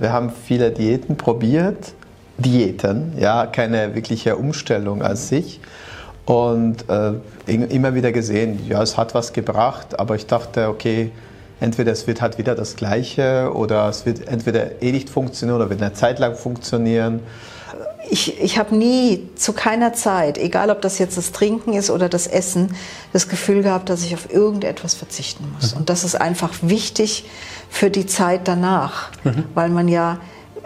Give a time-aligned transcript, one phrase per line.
[0.00, 1.92] Wir haben viele Diäten probiert,
[2.38, 5.60] Diäten, ja, keine wirkliche Umstellung als sich.
[6.24, 7.12] Und äh,
[7.46, 11.10] immer wieder gesehen, ja, es hat was gebracht, aber ich dachte, okay,
[11.60, 15.68] entweder es wird halt wieder das Gleiche oder es wird entweder eh nicht funktionieren oder
[15.68, 17.20] wird eine Zeit lang funktionieren.
[18.10, 22.08] Ich, ich habe nie zu keiner Zeit, egal ob das jetzt das Trinken ist oder
[22.08, 22.74] das Essen,
[23.12, 25.72] das Gefühl gehabt, dass ich auf irgendetwas verzichten muss.
[25.72, 25.80] Mhm.
[25.80, 27.24] Und das ist einfach wichtig
[27.70, 29.44] für die Zeit danach, mhm.
[29.54, 30.18] weil man ja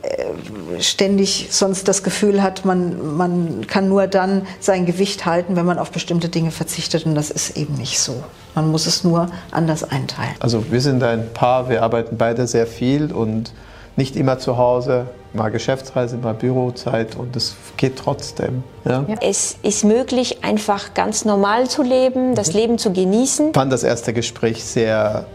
[0.02, 5.66] äh, ständig sonst das Gefühl hat, man, man kann nur dann sein Gewicht halten, wenn
[5.66, 7.06] man auf bestimmte Dinge verzichtet.
[7.06, 8.24] Und das ist eben nicht so.
[8.54, 10.34] Man muss es nur anders einteilen.
[10.40, 13.52] Also wir sind ein Paar, wir arbeiten beide sehr viel und
[13.96, 18.62] nicht immer zu Hause, mal Geschäftsreise, mal Bürozeit und es geht trotzdem.
[18.84, 19.04] Ja?
[19.20, 22.58] Es ist möglich, einfach ganz normal zu leben, das mhm.
[22.58, 23.48] Leben zu genießen.
[23.48, 25.26] Ich fand das erste Gespräch sehr,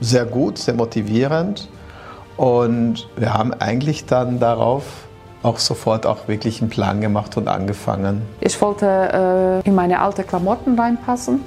[0.00, 1.68] sehr gut, sehr motivierend.
[2.36, 4.84] Und wir haben eigentlich dann darauf
[5.44, 8.22] auch sofort auch wirklich einen Plan gemacht und angefangen.
[8.40, 11.40] Ich wollte äh, in meine alten Klamotten reinpassen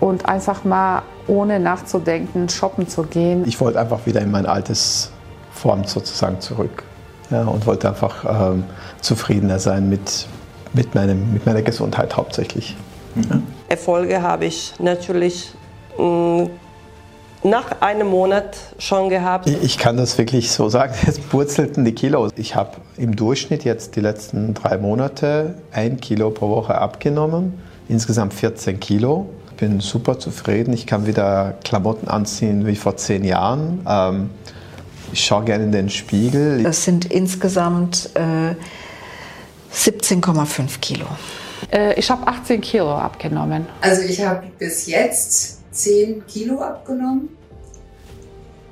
[0.00, 3.44] und einfach mal ohne nachzudenken shoppen zu gehen.
[3.46, 5.10] Ich wollte einfach wieder in mein altes
[5.52, 6.84] Form sozusagen zurück
[7.30, 8.64] ja, und wollte einfach ähm,
[9.00, 10.26] zufriedener sein mit,
[10.72, 12.76] mit, meinem, mit meiner Gesundheit hauptsächlich.
[13.16, 13.40] Ja.
[13.68, 15.52] Erfolge habe ich natürlich
[15.98, 16.50] mh, mm,
[17.42, 19.48] nach einem Monat schon gehabt.
[19.48, 22.32] Ich kann das wirklich so sagen, es purzelten die Kilos.
[22.36, 27.54] Ich habe im Durchschnitt jetzt die letzten drei Monate ein Kilo pro Woche abgenommen,
[27.88, 29.28] insgesamt 14 Kilo.
[29.56, 30.74] Ich bin super zufrieden.
[30.74, 33.80] Ich kann wieder Klamotten anziehen wie vor zehn Jahren.
[33.88, 34.28] Ähm,
[35.14, 36.62] ich schaue gerne in den Spiegel.
[36.62, 38.54] Das sind insgesamt äh,
[39.74, 41.06] 17,5 Kilo.
[41.72, 43.64] Äh, ich habe 18 Kilo abgenommen.
[43.80, 47.30] Also ich habe bis jetzt 10 Kilo abgenommen.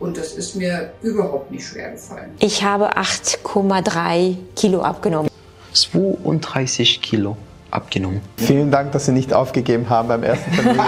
[0.00, 2.28] Und das ist mir überhaupt nicht schwer gefallen.
[2.40, 5.30] Ich habe 8,3 Kilo abgenommen.
[5.72, 7.38] 32 Kilo
[7.74, 8.20] abgenommen.
[8.36, 10.76] Vielen Dank, dass Sie nicht aufgegeben haben beim ersten Termin.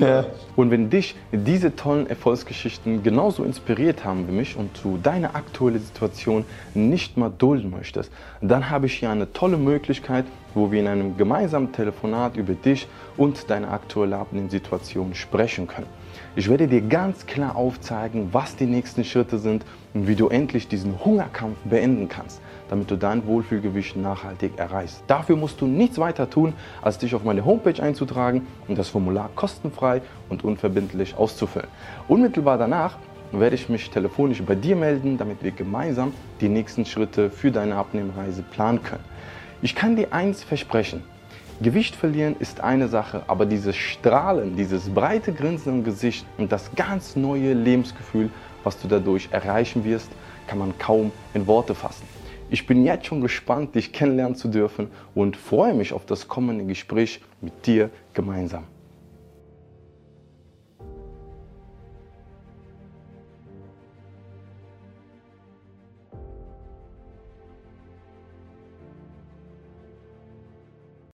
[0.00, 0.24] ja.
[0.56, 5.78] Und wenn dich diese tollen Erfolgsgeschichten genauso inspiriert haben wie mich und du deine aktuelle
[5.78, 8.10] Situation nicht mehr dulden möchtest,
[8.40, 12.88] dann habe ich hier eine tolle Möglichkeit, wo wir in einem gemeinsamen Telefonat über dich
[13.18, 15.88] und deine aktuelle Abnehmsituation sprechen können.
[16.36, 20.68] Ich werde dir ganz klar aufzeigen, was die nächsten Schritte sind und wie du endlich
[20.68, 25.02] diesen Hungerkampf beenden kannst damit du dein Wohlfühlgewicht nachhaltig erreichst.
[25.06, 29.30] Dafür musst du nichts weiter tun, als dich auf meine Homepage einzutragen und das Formular
[29.34, 31.68] kostenfrei und unverbindlich auszufüllen.
[32.08, 32.96] Unmittelbar danach
[33.32, 37.76] werde ich mich telefonisch bei dir melden, damit wir gemeinsam die nächsten Schritte für deine
[37.76, 39.04] Abnehmreise planen können.
[39.62, 41.02] Ich kann dir eins versprechen.
[41.60, 46.70] Gewicht verlieren ist eine Sache, aber dieses Strahlen, dieses breite Grinsen im Gesicht und das
[46.76, 48.28] ganz neue Lebensgefühl,
[48.62, 50.10] was du dadurch erreichen wirst,
[50.46, 52.15] kann man kaum in Worte fassen.
[52.48, 56.64] Ich bin jetzt schon gespannt, dich kennenlernen zu dürfen und freue mich auf das kommende
[56.64, 58.64] Gespräch mit dir gemeinsam.